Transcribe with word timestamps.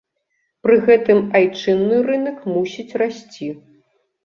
Пры 0.63 0.77
гэтым 0.87 1.19
айчынны 1.41 2.01
рынак 2.09 2.41
мусіць 2.55 2.89
расці. 3.05 3.53